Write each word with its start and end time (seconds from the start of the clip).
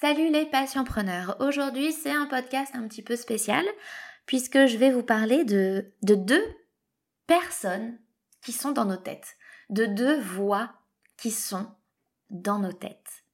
Salut 0.00 0.30
les 0.30 0.46
passionpreneurs. 0.46 1.36
Aujourd'hui, 1.40 1.92
c'est 1.92 2.10
un 2.10 2.24
podcast 2.24 2.74
un 2.74 2.88
petit 2.88 3.02
peu 3.02 3.16
spécial 3.16 3.66
puisque 4.24 4.64
je 4.64 4.78
vais 4.78 4.90
vous 4.90 5.02
parler 5.02 5.44
de, 5.44 5.92
de 6.00 6.14
deux 6.14 6.42
personnes 7.26 7.98
qui 8.40 8.52
sont 8.52 8.70
dans 8.70 8.86
nos 8.86 8.96
têtes, 8.96 9.36
de 9.68 9.84
deux 9.84 10.18
voix 10.18 10.70
qui 11.18 11.30
sont 11.30 11.66
dans 12.30 12.58
nos 12.58 12.72
têtes. 12.72 13.24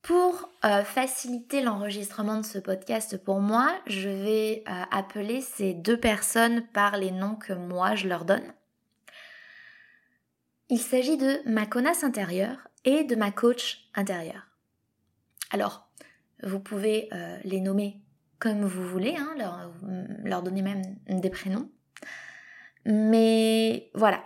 Pour 0.00 0.48
euh, 0.64 0.82
faciliter 0.82 1.60
l'enregistrement 1.60 2.38
de 2.38 2.46
ce 2.46 2.58
podcast 2.58 3.22
pour 3.22 3.40
moi, 3.40 3.70
je 3.86 4.08
vais 4.08 4.64
euh, 4.66 4.82
appeler 4.92 5.42
ces 5.42 5.74
deux 5.74 6.00
personnes 6.00 6.66
par 6.68 6.96
les 6.96 7.10
noms 7.10 7.36
que 7.36 7.52
moi 7.52 7.96
je 7.96 8.08
leur 8.08 8.24
donne. 8.24 8.54
Il 10.70 10.78
s'agit 10.78 11.16
de 11.16 11.40
ma 11.46 11.66
connasse 11.66 12.04
intérieure 12.04 12.68
et 12.84 13.04
de 13.04 13.16
ma 13.16 13.30
coach 13.30 13.88
intérieure. 13.94 14.48
Alors, 15.50 15.88
vous 16.42 16.60
pouvez 16.60 17.08
euh, 17.12 17.38
les 17.44 17.60
nommer 17.60 18.00
comme 18.38 18.64
vous 18.64 18.86
voulez, 18.86 19.16
hein, 19.16 19.34
leur, 19.38 19.70
leur 20.24 20.42
donner 20.42 20.62
même 20.62 20.82
des 21.06 21.30
prénoms. 21.30 21.70
Mais 22.84 23.90
voilà, 23.94 24.22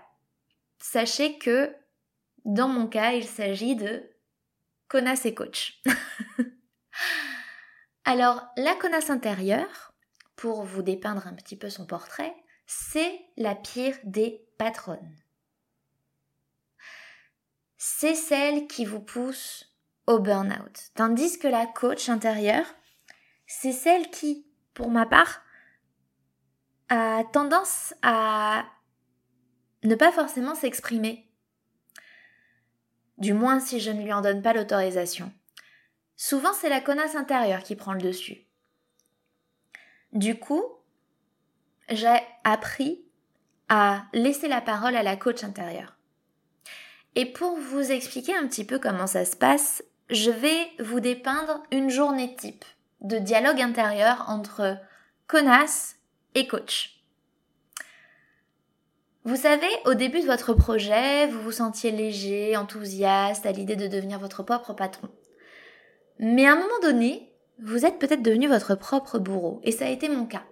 sachez 0.78 1.38
que 1.38 1.72
dans 2.44 2.68
mon 2.68 2.88
cas, 2.88 3.12
il 3.12 3.24
s'agit 3.24 3.76
de 3.76 4.02
connasse 4.88 5.26
et 5.26 5.34
coach. 5.34 5.80
Alors, 8.04 8.48
la 8.56 8.74
connasse 8.74 9.10
intérieure, 9.10 9.92
pour 10.34 10.62
vous 10.62 10.82
dépeindre 10.82 11.26
un 11.26 11.34
petit 11.34 11.56
peu 11.56 11.68
son 11.68 11.84
portrait, 11.84 12.34
c'est 12.66 13.20
la 13.36 13.54
pire 13.54 13.96
des 14.04 14.46
patronnes 14.56 15.14
c'est 17.78 18.16
celle 18.16 18.66
qui 18.66 18.84
vous 18.84 19.00
pousse 19.00 19.72
au 20.06 20.18
burn-out. 20.18 20.90
Tandis 20.94 21.38
que 21.38 21.48
la 21.48 21.66
coach 21.66 22.08
intérieure, 22.08 22.66
c'est 23.46 23.72
celle 23.72 24.10
qui, 24.10 24.46
pour 24.74 24.90
ma 24.90 25.06
part, 25.06 25.42
a 26.88 27.22
tendance 27.32 27.94
à 28.02 28.64
ne 29.84 29.94
pas 29.94 30.10
forcément 30.10 30.54
s'exprimer. 30.54 31.30
Du 33.16 33.32
moins 33.32 33.60
si 33.60 33.80
je 33.80 33.90
ne 33.90 34.02
lui 34.02 34.12
en 34.12 34.22
donne 34.22 34.42
pas 34.42 34.52
l'autorisation. 34.52 35.32
Souvent 36.16 36.52
c'est 36.52 36.68
la 36.68 36.80
connasse 36.80 37.14
intérieure 37.14 37.62
qui 37.62 37.76
prend 37.76 37.92
le 37.92 38.00
dessus. 38.00 38.46
Du 40.12 40.38
coup, 40.38 40.64
j'ai 41.90 42.18
appris 42.44 43.04
à 43.68 44.06
laisser 44.12 44.48
la 44.48 44.60
parole 44.60 44.96
à 44.96 45.02
la 45.02 45.16
coach 45.16 45.44
intérieure. 45.44 45.97
Et 47.14 47.26
pour 47.26 47.56
vous 47.56 47.90
expliquer 47.90 48.34
un 48.36 48.46
petit 48.46 48.64
peu 48.64 48.78
comment 48.78 49.06
ça 49.06 49.24
se 49.24 49.36
passe, 49.36 49.82
je 50.10 50.30
vais 50.30 50.68
vous 50.78 51.00
dépeindre 51.00 51.62
une 51.70 51.90
journée 51.90 52.34
type 52.36 52.64
de 53.00 53.18
dialogue 53.18 53.60
intérieur 53.60 54.24
entre 54.28 54.76
connasse 55.26 55.96
et 56.34 56.46
coach. 56.46 57.02
Vous 59.24 59.36
savez, 59.36 59.68
au 59.84 59.94
début 59.94 60.20
de 60.20 60.26
votre 60.26 60.54
projet, 60.54 61.26
vous 61.26 61.42
vous 61.42 61.52
sentiez 61.52 61.90
léger, 61.90 62.56
enthousiaste 62.56 63.44
à 63.44 63.52
l'idée 63.52 63.76
de 63.76 63.86
devenir 63.86 64.18
votre 64.18 64.42
propre 64.42 64.72
patron. 64.72 65.08
Mais 66.18 66.46
à 66.46 66.52
un 66.52 66.56
moment 66.56 66.80
donné, 66.82 67.30
vous 67.60 67.84
êtes 67.84 67.98
peut-être 67.98 68.22
devenu 68.22 68.48
votre 68.48 68.74
propre 68.74 69.18
bourreau, 69.18 69.60
et 69.64 69.72
ça 69.72 69.86
a 69.86 69.90
été 69.90 70.08
mon 70.08 70.24
cas 70.24 70.44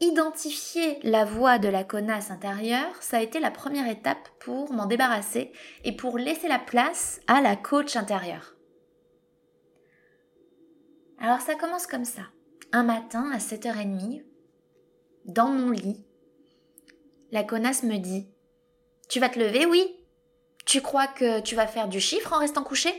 identifier 0.00 0.98
la 1.02 1.24
voix 1.24 1.58
de 1.58 1.68
la 1.68 1.84
connasse 1.84 2.30
intérieure, 2.30 2.94
ça 3.00 3.18
a 3.18 3.22
été 3.22 3.40
la 3.40 3.50
première 3.50 3.88
étape 3.88 4.28
pour 4.38 4.72
m'en 4.72 4.86
débarrasser 4.86 5.52
et 5.84 5.92
pour 5.92 6.18
laisser 6.18 6.48
la 6.48 6.58
place 6.58 7.20
à 7.26 7.40
la 7.40 7.56
coach 7.56 7.96
intérieure. 7.96 8.54
Alors 11.18 11.40
ça 11.40 11.56
commence 11.56 11.86
comme 11.86 12.04
ça. 12.04 12.22
Un 12.70 12.84
matin 12.84 13.30
à 13.32 13.38
7h30, 13.38 14.22
dans 15.24 15.48
mon 15.48 15.70
lit, 15.70 16.04
la 17.32 17.42
connasse 17.42 17.82
me 17.82 17.98
dit 17.98 18.28
Tu 19.08 19.20
vas 19.20 19.28
te 19.28 19.38
lever, 19.38 19.66
oui? 19.66 19.96
Tu 20.64 20.80
crois 20.80 21.06
que 21.06 21.40
tu 21.40 21.54
vas 21.54 21.66
faire 21.66 21.88
du 21.88 22.00
chiffre 22.00 22.32
en 22.32 22.38
restant 22.38 22.62
couché? 22.62 22.90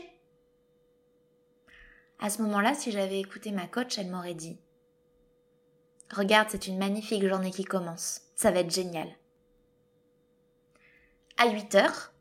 À 2.18 2.28
ce 2.28 2.42
moment-là, 2.42 2.74
si 2.74 2.90
j'avais 2.90 3.20
écouté 3.20 3.52
ma 3.52 3.66
coach, 3.66 3.96
elle 3.96 4.10
m'aurait 4.10 4.34
dit 4.34 4.60
Regarde, 6.12 6.48
c'est 6.50 6.66
une 6.66 6.78
magnifique 6.78 7.26
journée 7.26 7.52
qui 7.52 7.64
commence. 7.64 8.22
Ça 8.34 8.50
va 8.50 8.60
être 8.60 8.74
génial. 8.74 9.08
À 11.36 11.48
8 11.48 11.74
heures, 11.76 12.12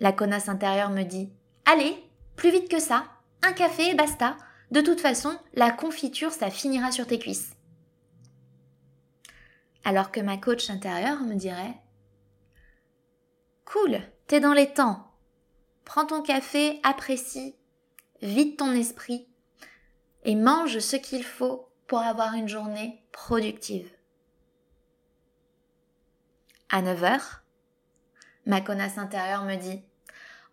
la 0.00 0.12
connasse 0.12 0.48
intérieure 0.48 0.90
me 0.90 1.02
dit 1.02 1.30
Allez, 1.64 1.96
plus 2.36 2.50
vite 2.50 2.68
que 2.68 2.78
ça, 2.78 3.06
un 3.42 3.52
café 3.52 3.90
et 3.90 3.94
basta. 3.94 4.36
De 4.70 4.80
toute 4.80 5.00
façon, 5.00 5.38
la 5.54 5.70
confiture, 5.70 6.32
ça 6.32 6.50
finira 6.50 6.92
sur 6.92 7.06
tes 7.06 7.18
cuisses. 7.18 7.52
Alors 9.84 10.10
que 10.10 10.20
ma 10.20 10.36
coach 10.36 10.68
intérieure 10.68 11.22
me 11.22 11.34
dirait 11.34 11.76
Cool, 13.64 14.00
t'es 14.26 14.40
dans 14.40 14.52
les 14.52 14.72
temps. 14.72 15.10
Prends 15.84 16.06
ton 16.06 16.22
café, 16.22 16.80
apprécie, 16.82 17.54
vide 18.20 18.56
ton 18.56 18.72
esprit 18.72 19.28
et 20.24 20.34
mange 20.34 20.80
ce 20.80 20.96
qu'il 20.96 21.24
faut 21.24 21.68
pour 21.86 22.00
avoir 22.00 22.34
une 22.34 22.48
journée 22.48 23.02
productive. 23.12 23.90
À 26.68 26.82
9h, 26.82 27.20
ma 28.44 28.60
connasse 28.60 28.98
intérieure 28.98 29.44
me 29.44 29.56
dit 29.56 29.82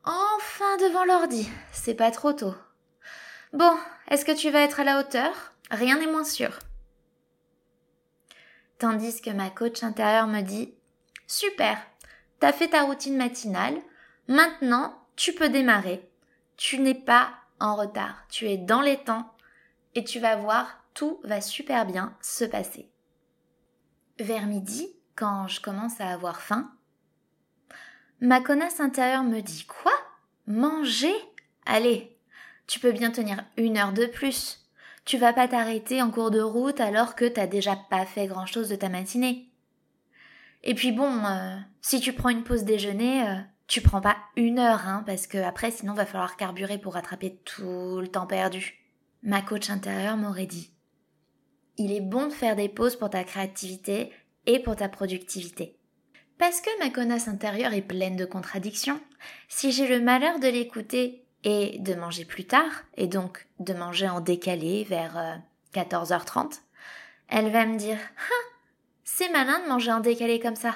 Enfin 0.04 0.78
devant 0.78 1.06
l'ordi, 1.06 1.50
c'est 1.72 1.96
pas 1.96 2.12
trop 2.12 2.34
tôt. 2.34 2.54
Bon, 3.52 3.78
est-ce 4.10 4.26
que 4.26 4.36
tu 4.36 4.50
vas 4.50 4.62
être 4.62 4.80
à 4.80 4.84
la 4.84 5.00
hauteur? 5.00 5.54
Rien 5.72 5.98
n'est 5.98 6.08
moins 6.08 6.24
sûr. 6.24 6.60
Tandis 8.78 9.22
que 9.22 9.30
ma 9.30 9.50
coach 9.50 9.82
intérieure 9.82 10.28
me 10.28 10.42
dit 10.42 10.74
Super, 11.26 11.80
t'as 12.40 12.52
fait 12.52 12.70
ta 12.70 12.84
routine 12.84 13.18
matinale, 13.18 13.78
maintenant 14.28 15.00
tu 15.16 15.34
peux 15.34 15.50
démarrer. 15.50 16.08
Tu 16.58 16.80
n'es 16.80 16.94
pas 16.94 17.32
en 17.60 17.76
retard, 17.76 18.26
tu 18.30 18.50
es 18.50 18.58
dans 18.58 18.82
les 18.82 18.98
temps 18.98 19.34
et 19.96 20.04
tu 20.04 20.20
vas 20.20 20.36
voir 20.36 20.83
tout 20.94 21.20
va 21.24 21.42
super 21.42 21.86
bien 21.86 22.16
se 22.22 22.46
passer. 22.46 22.90
Vers 24.20 24.46
midi, 24.46 24.88
quand 25.16 25.48
je 25.48 25.62
commence 25.62 26.00
à 26.00 26.10
avoir 26.10 26.42
faim, 26.42 26.72
ma 28.22 28.42
connasse 28.42 28.80
intérieure 28.80 29.24
me 29.24 29.42
dit 29.42 29.66
Quoi? 29.66 29.94
Manger? 30.48 31.14
Allez, 31.66 32.18
tu 32.68 32.80
peux 32.80 32.92
bien 32.92 33.12
tenir 33.12 33.44
une 33.58 33.78
heure 33.78 33.94
de 33.94 34.06
plus. 34.06 34.60
Tu 35.06 35.18
vas 35.18 35.34
pas 35.34 35.48
t'arrêter 35.48 36.02
en 36.02 36.12
cours 36.12 36.32
de 36.32 36.42
route 36.42 36.80
alors 36.80 37.16
que 37.16 37.26
t'as 37.26 37.48
déjà 37.48 37.76
pas 37.76 38.06
fait 38.06 38.28
grand 38.28 38.46
chose 38.46 38.70
de 38.70 38.76
ta 38.76 38.90
matinée. 38.90 39.50
Et 40.64 40.76
puis 40.76 40.92
bon, 40.92 41.26
euh, 41.26 41.58
si 41.82 42.00
tu 42.00 42.14
prends 42.14 42.30
une 42.30 42.44
pause 42.44 42.64
déjeuner, 42.64 43.28
euh, 43.28 43.36
tu 43.68 43.82
prends 43.82 44.02
pas 44.02 44.18
une 44.38 44.60
heure, 44.60 44.88
hein, 44.88 45.04
parce 45.06 45.28
que 45.28 45.38
après 45.38 45.72
sinon 45.72 45.94
va 45.94 46.06
falloir 46.06 46.38
carburer 46.38 46.78
pour 46.78 46.94
rattraper 46.94 47.38
tout 47.44 48.00
le 48.00 48.08
temps 48.08 48.28
perdu. 48.28 48.80
Ma 49.24 49.42
coach 49.42 49.70
intérieure 49.70 50.18
m'aurait 50.18 50.46
dit 50.46 50.73
il 51.78 51.92
est 51.92 52.02
bon 52.02 52.28
de 52.28 52.34
faire 52.34 52.56
des 52.56 52.70
pauses 52.70 52.96
pour 52.96 53.10
ta 53.10 53.24
créativité 53.24 54.12
et 54.46 54.60
pour 54.60 54.76
ta 54.76 54.90
productivité. 54.90 55.78
Parce 56.38 56.62
que 56.62 56.80
ma 56.80 56.90
connasse 56.90 57.28
intérieure 57.28 57.74
est 57.74 57.82
pleine 57.82 58.16
de 58.16 58.26
contradictions, 58.26 59.00
si 59.48 59.72
j'ai 59.72 59.88
le 59.88 60.02
malheur 60.02 60.40
de 60.40 60.48
l'écouter 60.48 61.24
et 61.44 61.80
de 61.80 61.94
manger 61.94 62.26
plus 62.26 62.46
tard, 62.46 62.72
et 62.98 63.08
donc 63.08 63.48
de 63.60 63.74
manger 63.74 64.10
en 64.10 64.22
décalé 64.22 64.84
vers 64.84 65.42
14h30, 65.74 66.38
euh, 66.38 66.50
elle 67.28 67.50
va 67.52 67.66
me 67.66 67.78
dire 67.78 67.98
Ah, 68.18 68.58
c'est 69.04 69.30
malin 69.30 69.60
de 69.60 69.70
manger 69.70 69.92
en 69.92 70.00
décalé 70.00 70.40
comme 70.40 70.56
ça. 70.56 70.76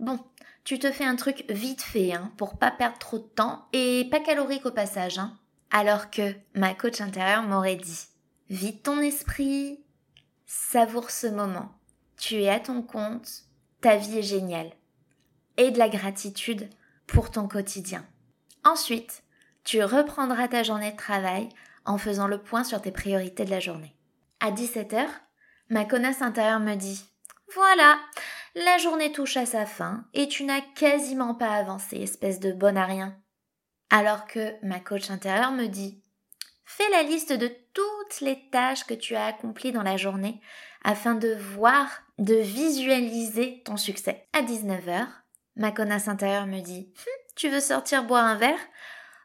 Bon, 0.00 0.18
tu 0.64 0.78
te 0.78 0.90
fais 0.92 1.04
un 1.04 1.16
truc 1.16 1.44
vite 1.48 1.82
fait, 1.82 2.12
hein, 2.12 2.32
pour 2.36 2.58
pas 2.58 2.70
perdre 2.70 2.98
trop 2.98 3.18
de 3.18 3.24
temps 3.24 3.66
et 3.72 4.06
pas 4.10 4.20
calorique 4.20 4.66
au 4.66 4.70
passage, 4.70 5.18
hein. 5.18 5.36
Alors 5.70 6.10
que 6.10 6.34
ma 6.54 6.74
coach 6.74 7.00
intérieure 7.00 7.42
m'aurait 7.42 7.76
dit 7.76 8.06
Vide 8.50 8.82
ton 8.82 9.00
esprit, 9.00 9.80
Savoure 10.50 11.10
ce 11.10 11.26
moment. 11.26 11.78
Tu 12.16 12.42
es 12.42 12.48
à 12.48 12.58
ton 12.58 12.80
compte. 12.80 13.44
Ta 13.82 13.96
vie 13.96 14.18
est 14.18 14.22
géniale. 14.22 14.72
et 15.58 15.72
de 15.72 15.78
la 15.78 15.88
gratitude 15.88 16.70
pour 17.06 17.32
ton 17.32 17.48
quotidien. 17.48 18.06
Ensuite, 18.64 19.24
tu 19.64 19.82
reprendras 19.82 20.46
ta 20.46 20.62
journée 20.62 20.92
de 20.92 20.96
travail 20.96 21.48
en 21.84 21.98
faisant 21.98 22.28
le 22.28 22.40
point 22.40 22.62
sur 22.62 22.80
tes 22.80 22.92
priorités 22.92 23.44
de 23.44 23.50
la 23.50 23.58
journée. 23.58 23.96
À 24.38 24.52
17h, 24.52 25.04
ma 25.68 25.84
connasse 25.84 26.22
intérieure 26.22 26.60
me 26.60 26.76
dit 26.76 27.04
Voilà, 27.54 27.98
la 28.54 28.78
journée 28.78 29.10
touche 29.10 29.36
à 29.36 29.46
sa 29.46 29.66
fin 29.66 30.04
et 30.14 30.28
tu 30.28 30.44
n'as 30.44 30.60
quasiment 30.60 31.34
pas 31.34 31.50
avancé, 31.54 31.96
espèce 31.96 32.38
de 32.38 32.52
bonne 32.52 32.78
à 32.78 32.84
rien. 32.86 33.16
Alors 33.90 34.26
que 34.26 34.54
ma 34.64 34.78
coach 34.78 35.10
intérieure 35.10 35.52
me 35.52 35.66
dit 35.66 36.00
Fais 36.70 36.90
la 36.90 37.02
liste 37.02 37.32
de 37.32 37.50
toutes 37.72 38.20
les 38.20 38.38
tâches 38.50 38.84
que 38.84 38.92
tu 38.92 39.16
as 39.16 39.24
accomplies 39.24 39.72
dans 39.72 39.82
la 39.82 39.96
journée 39.96 40.38
afin 40.84 41.14
de 41.14 41.34
voir, 41.34 41.88
de 42.18 42.34
visualiser 42.34 43.62
ton 43.64 43.78
succès. 43.78 44.28
À 44.34 44.42
19h, 44.42 45.06
ma 45.56 45.72
connasse 45.72 46.08
intérieure 46.08 46.46
me 46.46 46.60
dit 46.60 46.92
hum, 46.94 47.32
Tu 47.36 47.48
veux 47.48 47.60
sortir 47.60 48.04
boire 48.04 48.26
un 48.26 48.36
verre? 48.36 48.60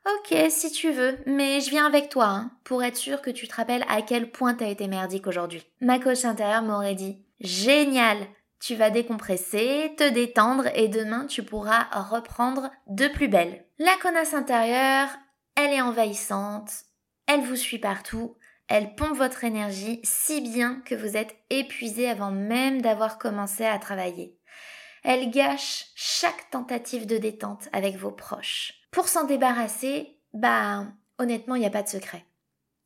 Ok, 0.06 0.34
si 0.50 0.72
tu 0.72 0.92
veux, 0.92 1.19
mais 1.25 1.60
je 1.60 1.69
viens 1.69 1.86
avec 1.86 2.07
toi, 2.07 2.28
hein, 2.28 2.51
pour 2.63 2.81
être 2.81 2.95
sûr 2.95 3.22
que 3.22 3.30
tu 3.30 3.45
te 3.50 3.56
rappelles 3.56 3.86
à 3.90 4.01
quel 4.01 4.31
point 4.31 4.54
t'as 4.54 4.69
été 4.69 4.88
merdique 4.88 5.28
aujourd'hui. 5.28 5.66
Ma 5.81 6.00
coach 6.00 6.24
intérieure 6.24 6.63
m'aurait 6.63 6.95
dit 6.95 7.25
Génial 7.42 8.19
Tu 8.62 8.75
vas 8.75 8.90
décompresser, 8.90 9.94
te 9.98 10.10
détendre 10.10 10.68
et 10.75 10.88
demain 10.88 11.25
tu 11.25 11.44
pourras 11.44 11.84
reprendre 12.10 12.72
de 12.88 13.10
plus 13.10 13.28
belle. 13.28 13.66
La 13.80 13.98
connasse 14.01 14.34
intérieure, 14.34 15.10
elle 15.57 15.74
est 15.74 15.81
envahissante, 15.81 16.72
elle 17.28 17.42
vous 17.42 17.56
suit 17.56 17.80
partout, 17.80 18.38
elle 18.68 18.96
pompe 18.96 19.18
votre 19.18 19.44
énergie 19.44 20.00
si 20.04 20.42
bien 20.42 20.81
que 20.86 20.96
vous 20.96 21.18
êtes 21.18 21.36
épuisé 21.50 22.10
avant 22.10 22.31
même 22.31 22.81
d'avoir 22.81 23.18
commencé 23.18 23.66
à 23.66 23.80
travailler. 23.80 24.38
Elle 25.04 25.31
gâche 25.31 25.88
chaque 25.96 26.50
tentative 26.50 27.06
de 27.06 27.18
détente 27.18 27.68
avec 27.74 27.98
vos 27.98 28.12
proches. 28.12 28.74
Pour 28.92 29.10
s'en 29.10 29.25
débarrasser, 29.25 30.18
bah 30.34 30.88
honnêtement, 31.18 31.56
il 31.56 31.60
n'y 31.60 31.66
a 31.66 31.72
pas 31.72 31.84
de 31.84 31.90
secret. 31.90 32.25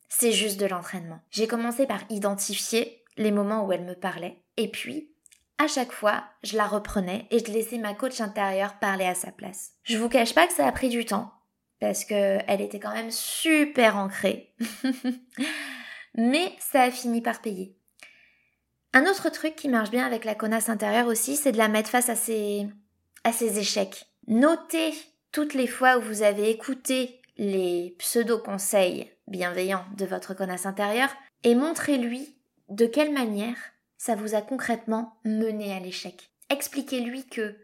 C'est 0.08 0.32
juste 0.32 0.58
de 0.58 0.66
l'entraînement. 0.66 1.20
J'ai 1.30 1.46
commencé 1.46 1.86
par 1.86 2.00
identifier 2.10 3.04
les 3.16 3.30
moments 3.30 3.64
où 3.64 3.72
elle 3.72 3.84
me 3.84 3.94
parlait, 3.94 4.42
et 4.56 4.70
puis, 4.70 5.12
à 5.58 5.66
chaque 5.66 5.92
fois, 5.92 6.24
je 6.42 6.56
la 6.56 6.66
reprenais 6.66 7.26
et 7.30 7.40
je 7.40 7.52
laissais 7.52 7.78
ma 7.78 7.94
coach 7.94 8.20
intérieure 8.20 8.78
parler 8.78 9.04
à 9.06 9.14
sa 9.14 9.32
place. 9.32 9.72
Je 9.82 9.98
vous 9.98 10.08
cache 10.08 10.34
pas 10.34 10.46
que 10.46 10.52
ça 10.52 10.66
a 10.66 10.72
pris 10.72 10.88
du 10.88 11.04
temps, 11.04 11.32
parce 11.80 12.04
que 12.04 12.38
elle 12.46 12.60
était 12.60 12.80
quand 12.80 12.94
même 12.94 13.10
super 13.10 13.96
ancrée. 13.96 14.54
Mais 16.14 16.52
ça 16.58 16.82
a 16.82 16.90
fini 16.90 17.20
par 17.20 17.40
payer. 17.40 17.76
Un 18.92 19.04
autre 19.06 19.28
truc 19.30 19.54
qui 19.54 19.68
marche 19.68 19.90
bien 19.90 20.06
avec 20.06 20.24
la 20.24 20.34
connasse 20.34 20.68
intérieure 20.68 21.06
aussi, 21.06 21.36
c'est 21.36 21.52
de 21.52 21.58
la 21.58 21.68
mettre 21.68 21.90
face 21.90 22.08
à 22.08 22.16
ses, 22.16 22.66
à 23.24 23.32
ses 23.32 23.58
échecs. 23.58 24.06
Notez 24.26 24.92
toutes 25.30 25.54
les 25.54 25.66
fois 25.66 25.98
où 25.98 26.02
vous 26.02 26.22
avez 26.22 26.50
écouté 26.50 27.20
les 27.36 27.94
pseudo-conseils 27.98 29.10
bienveillants 29.28 29.84
de 29.96 30.06
votre 30.06 30.34
connasse 30.34 30.66
intérieure 30.66 31.14
et 31.44 31.54
montrez-lui 31.54 32.36
de 32.68 32.86
quelle 32.86 33.12
manière 33.12 33.56
ça 33.96 34.14
vous 34.14 34.34
a 34.34 34.40
concrètement 34.40 35.18
mené 35.24 35.72
à 35.72 35.80
l'échec. 35.80 36.30
Expliquez-lui 36.50 37.26
que, 37.26 37.56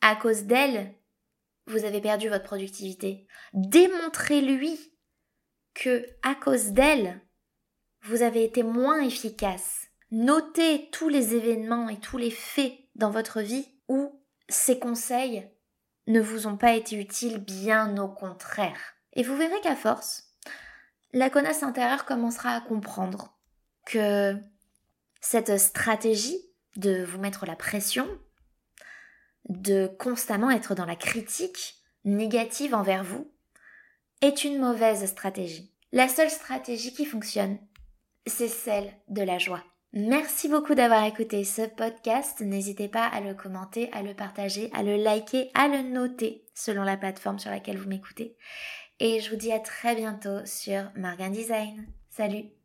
à 0.00 0.14
cause 0.14 0.44
d'elle, 0.44 0.92
vous 1.68 1.84
avez 1.84 2.00
perdu 2.00 2.28
votre 2.28 2.44
productivité. 2.44 3.26
Démontrez-lui 3.52 4.78
que, 5.74 6.06
à 6.22 6.34
cause 6.34 6.72
d'elle, 6.72 7.20
vous 8.02 8.22
avez 8.22 8.44
été 8.44 8.62
moins 8.62 9.00
efficace. 9.02 9.86
Notez 10.10 10.88
tous 10.90 11.08
les 11.08 11.34
événements 11.34 11.88
et 11.88 12.00
tous 12.00 12.16
les 12.16 12.30
faits 12.30 12.72
dans 12.94 13.10
votre 13.10 13.40
vie 13.40 13.68
où 13.88 14.24
ces 14.48 14.78
conseils 14.78 15.48
ne 16.06 16.20
vous 16.20 16.46
ont 16.46 16.56
pas 16.56 16.72
été 16.72 16.96
utiles, 16.96 17.38
bien 17.38 17.96
au 17.98 18.08
contraire. 18.08 18.94
Et 19.12 19.22
vous 19.22 19.36
verrez 19.36 19.60
qu'à 19.60 19.76
force, 19.76 20.34
la 21.12 21.28
connasse 21.28 21.62
intérieure 21.62 22.06
commencera 22.06 22.50
à 22.50 22.60
comprendre 22.60 23.38
que 23.84 24.34
cette 25.20 25.58
stratégie 25.58 26.38
de 26.76 27.04
vous 27.04 27.18
mettre 27.18 27.44
la 27.44 27.56
pression, 27.56 28.08
de 29.48 29.90
constamment 29.98 30.50
être 30.50 30.74
dans 30.74 30.84
la 30.84 30.96
critique 30.96 31.76
négative 32.04 32.74
envers 32.74 33.04
vous, 33.04 33.30
est 34.20 34.44
une 34.44 34.58
mauvaise 34.58 35.04
stratégie. 35.06 35.72
La 35.92 36.08
seule 36.08 36.30
stratégie 36.30 36.92
qui 36.92 37.04
fonctionne, 37.04 37.58
c'est 38.26 38.48
celle 38.48 38.92
de 39.08 39.22
la 39.22 39.38
joie. 39.38 39.62
Merci 39.94 40.48
beaucoup 40.48 40.74
d'avoir 40.74 41.04
écouté 41.04 41.44
ce 41.44 41.62
podcast. 41.62 42.40
N'hésitez 42.40 42.88
pas 42.88 43.06
à 43.06 43.20
le 43.20 43.34
commenter, 43.34 43.90
à 43.92 44.02
le 44.02 44.12
partager, 44.12 44.70
à 44.74 44.82
le 44.82 44.96
liker, 44.96 45.50
à 45.54 45.68
le 45.68 45.82
noter 45.82 46.44
selon 46.54 46.82
la 46.82 46.98
plateforme 46.98 47.38
sur 47.38 47.50
laquelle 47.50 47.78
vous 47.78 47.88
m'écoutez. 47.88 48.36
Et 49.00 49.20
je 49.20 49.30
vous 49.30 49.36
dis 49.36 49.52
à 49.52 49.60
très 49.60 49.94
bientôt 49.94 50.44
sur 50.44 50.90
Margin 50.94 51.30
Design. 51.30 51.86
Salut 52.10 52.57